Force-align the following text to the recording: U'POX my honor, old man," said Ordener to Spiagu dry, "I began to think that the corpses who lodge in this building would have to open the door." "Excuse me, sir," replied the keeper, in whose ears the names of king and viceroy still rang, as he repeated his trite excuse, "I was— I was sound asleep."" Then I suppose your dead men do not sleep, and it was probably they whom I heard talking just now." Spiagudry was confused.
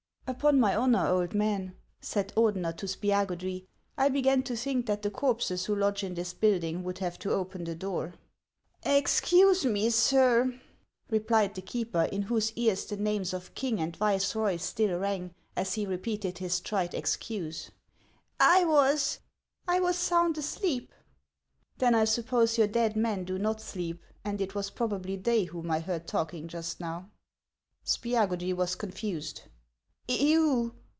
U'POX 0.31 0.57
my 0.57 0.73
honor, 0.73 1.07
old 1.07 1.33
man," 1.35 1.75
said 1.99 2.31
Ordener 2.37 2.71
to 2.77 2.85
Spiagu 2.85 3.37
dry, 3.37 3.63
"I 3.97 4.07
began 4.07 4.43
to 4.43 4.55
think 4.55 4.85
that 4.85 5.01
the 5.01 5.11
corpses 5.11 5.65
who 5.65 5.75
lodge 5.75 6.05
in 6.05 6.13
this 6.13 6.33
building 6.33 6.83
would 6.85 6.99
have 6.99 7.19
to 7.19 7.31
open 7.33 7.65
the 7.65 7.75
door." 7.75 8.13
"Excuse 8.83 9.65
me, 9.65 9.89
sir," 9.89 10.57
replied 11.09 11.53
the 11.55 11.61
keeper, 11.61 12.03
in 12.03 12.21
whose 12.21 12.53
ears 12.53 12.85
the 12.85 12.95
names 12.95 13.33
of 13.33 13.53
king 13.55 13.81
and 13.81 13.93
viceroy 13.97 14.55
still 14.55 14.97
rang, 14.99 15.33
as 15.57 15.73
he 15.73 15.85
repeated 15.85 16.37
his 16.37 16.61
trite 16.61 16.93
excuse, 16.93 17.69
"I 18.39 18.63
was— 18.63 19.19
I 19.67 19.81
was 19.81 19.97
sound 19.97 20.37
asleep."" 20.37 20.93
Then 21.79 21.93
I 21.93 22.05
suppose 22.05 22.57
your 22.57 22.67
dead 22.67 22.95
men 22.95 23.25
do 23.25 23.37
not 23.37 23.59
sleep, 23.59 24.01
and 24.23 24.39
it 24.39 24.55
was 24.55 24.69
probably 24.69 25.17
they 25.17 25.43
whom 25.43 25.69
I 25.69 25.81
heard 25.81 26.07
talking 26.07 26.47
just 26.47 26.79
now." 26.79 27.09
Spiagudry 27.83 28.53
was 28.55 28.75
confused. 28.75 29.41